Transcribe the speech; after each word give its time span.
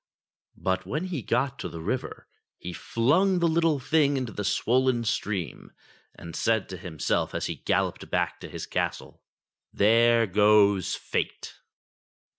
But 0.57 0.87
when 0.87 1.03
he 1.09 1.21
got 1.21 1.59
to 1.59 1.69
the 1.69 1.79
river 1.79 2.27
he 2.57 2.73
flung 2.73 3.37
the 3.37 3.47
little 3.47 3.77
thing 3.77 4.17
into 4.17 4.31
the 4.33 4.43
swollen 4.43 5.03
stream 5.03 5.73
and 6.15 6.35
said 6.35 6.67
to 6.69 6.77
himself 6.77 7.35
as 7.35 7.45
he 7.45 7.57
galloped 7.57 8.09
back 8.09 8.39
to 8.39 8.49
his 8.49 8.65
castle: 8.65 9.21
"There 9.71 10.25
goes 10.25 10.95
Fate 10.95 11.53